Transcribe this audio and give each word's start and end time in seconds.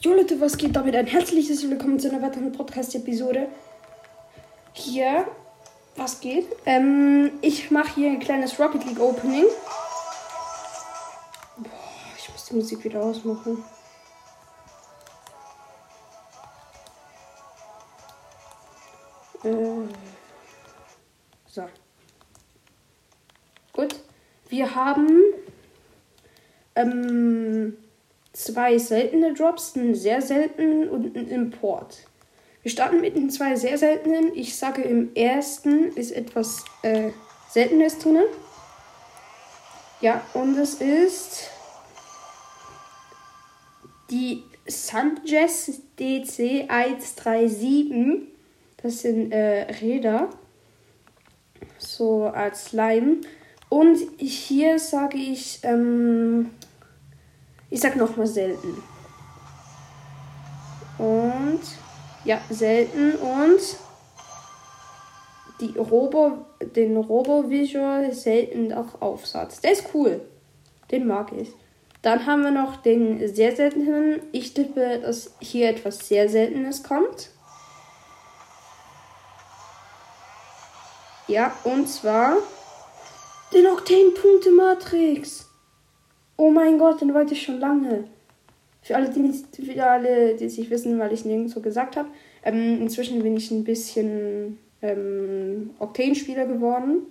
Jo 0.00 0.14
Leute, 0.14 0.40
was 0.40 0.56
geht 0.56 0.76
damit? 0.76 0.94
Ein 0.94 1.08
herzliches 1.08 1.68
Willkommen 1.68 1.98
zu 1.98 2.08
einer 2.08 2.22
weiteren 2.22 2.52
Podcast-Episode. 2.52 3.48
Hier, 4.72 5.26
was 5.96 6.20
geht? 6.20 6.46
Ähm, 6.66 7.32
ich 7.40 7.72
mache 7.72 7.96
hier 7.96 8.10
ein 8.10 8.20
kleines 8.20 8.60
Rocket 8.60 8.84
League 8.84 9.00
Opening. 9.00 9.46
Boah, 11.56 11.70
ich 12.16 12.30
muss 12.30 12.44
die 12.44 12.54
Musik 12.54 12.84
wieder 12.84 13.02
ausmachen. 13.02 13.64
Äh, 19.42 19.88
so. 21.48 21.68
Gut. 23.72 23.96
Wir 24.48 24.72
haben 24.76 25.08
ähm, 26.76 27.76
zwei 28.32 28.78
seltene 28.78 29.34
Drops, 29.34 29.76
einen 29.76 29.94
sehr 29.94 30.22
seltenen 30.22 30.88
und 30.88 31.16
einen 31.16 31.28
Import. 31.28 31.98
Wir 32.62 32.70
starten 32.70 33.00
mit 33.00 33.16
den 33.16 33.30
zwei 33.30 33.56
sehr 33.56 33.78
seltenen. 33.78 34.34
Ich 34.34 34.56
sage, 34.56 34.82
im 34.82 35.14
ersten 35.14 35.92
ist 35.94 36.10
etwas 36.10 36.64
äh, 36.82 37.10
Seltenes 37.48 37.98
drin. 37.98 38.24
Ja, 40.00 40.22
und 40.34 40.56
es 40.58 40.74
ist 40.74 41.50
die 44.10 44.44
Sunjazz 44.66 45.80
DC 45.98 46.68
137. 46.68 48.28
Das 48.82 49.00
sind 49.00 49.32
äh, 49.32 49.62
Räder. 49.80 50.30
So 51.78 52.24
als 52.24 52.66
Slime. 52.66 53.18
Und 53.68 53.98
hier 54.18 54.78
sage 54.78 55.18
ich, 55.18 55.60
ähm, 55.62 56.50
ich 57.70 57.80
sag 57.80 57.96
nochmal 57.96 58.26
selten. 58.26 58.82
Und 60.98 61.60
ja, 62.24 62.40
selten 62.50 63.12
und 63.14 63.60
die 65.60 65.78
Robo, 65.78 66.44
den 66.60 66.96
Robo 66.96 67.48
Visual 67.48 68.12
selten 68.12 68.72
auch 68.72 69.00
Aufsatz. 69.00 69.60
Der 69.60 69.72
ist 69.72 69.86
cool. 69.94 70.20
Den 70.90 71.06
mag 71.06 71.32
ich. 71.32 71.52
Dann 72.02 72.26
haben 72.26 72.42
wir 72.42 72.50
noch 72.50 72.76
den 72.76 73.32
sehr 73.34 73.54
seltenen. 73.54 74.22
Ich 74.32 74.54
tippe, 74.54 75.00
dass 75.00 75.34
hier 75.40 75.68
etwas 75.70 76.06
sehr 76.06 76.28
Seltenes 76.28 76.82
kommt. 76.82 77.30
Ja, 81.26 81.52
und 81.64 81.88
zwar 81.88 82.36
den 83.52 83.66
Octane-Punkte-Matrix. 83.66 85.47
Oh 86.40 86.50
mein 86.50 86.78
Gott, 86.78 87.00
den 87.00 87.14
wollte 87.14 87.34
ich 87.34 87.42
schon 87.42 87.58
lange. 87.58 88.04
Für 88.80 88.94
alle, 88.94 89.10
die, 89.10 89.44
für 89.62 89.84
alle, 89.84 90.36
die 90.36 90.44
es 90.44 90.56
nicht 90.56 90.70
wissen, 90.70 90.98
weil 91.00 91.12
ich 91.12 91.24
nirgendwo 91.24 91.60
gesagt 91.60 91.96
habe. 91.96 92.08
Ähm, 92.44 92.80
inzwischen 92.80 93.22
bin 93.24 93.36
ich 93.36 93.50
ein 93.50 93.64
bisschen 93.64 94.56
ähm, 94.80 95.74
Octane-Spieler 95.80 96.46
geworden. 96.46 97.06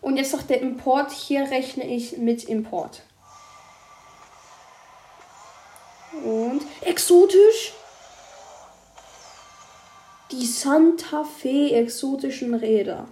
Und 0.00 0.16
jetzt 0.16 0.32
noch 0.32 0.42
der 0.42 0.60
Import. 0.60 1.12
Hier 1.12 1.48
rechne 1.48 1.86
ich 1.86 2.18
mit 2.18 2.42
Import. 2.44 3.04
Und 6.24 6.62
exotisch. 6.80 7.72
Die 10.32 10.44
Santa 10.44 11.22
Fe 11.22 11.70
exotischen 11.70 12.54
Räder. 12.54 13.06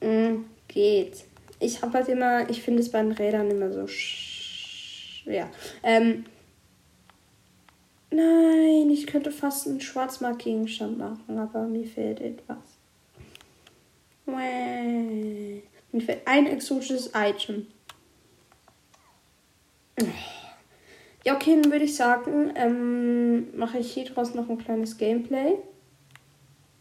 Mm, 0.00 0.44
geht. 0.66 1.27
Ich 1.60 1.82
habe 1.82 1.92
halt 1.94 2.08
immer, 2.08 2.48
ich 2.48 2.62
finde 2.62 2.82
es 2.82 2.90
bei 2.90 3.02
den 3.02 3.12
Rädern 3.12 3.50
immer 3.50 3.72
so 3.72 3.86
schwer. 3.86 5.50
Ähm, 5.82 6.24
nein, 8.10 8.88
ich 8.90 9.06
könnte 9.06 9.30
fast 9.32 9.66
einen 9.66 9.80
Schwarzmark-Gegenstand 9.80 10.98
machen, 10.98 11.38
aber 11.38 11.66
mir 11.66 11.86
fehlt 11.86 12.20
etwas. 12.20 12.58
Mir 14.26 15.62
fehlt 16.00 16.26
ein 16.26 16.46
exotisches 16.46 17.12
Item. 17.14 17.66
Ja, 21.24 21.34
okay, 21.34 21.60
dann 21.60 21.72
würde 21.72 21.84
ich 21.84 21.96
sagen, 21.96 22.52
ähm, 22.54 23.58
mache 23.58 23.78
ich 23.78 23.92
hier 23.92 24.04
draus 24.04 24.34
noch 24.34 24.48
ein 24.48 24.58
kleines 24.58 24.96
Gameplay. 24.96 25.56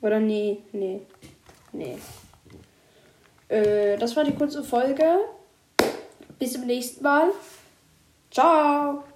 Oder 0.00 0.20
nee, 0.20 0.58
nee, 0.72 1.00
nee. 1.72 1.96
Äh, 3.48 3.96
das 3.98 4.16
war 4.16 4.24
die 4.24 4.34
kurze 4.34 4.62
Folge. 4.62 5.18
Bis 6.38 6.52
zum 6.52 6.66
nächsten 6.66 7.02
Mal. 7.02 7.28
Ciao. 8.30 9.04